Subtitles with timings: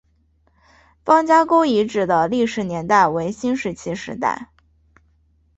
[1.05, 4.49] 方家沟遗址的历史年代为新石器时代。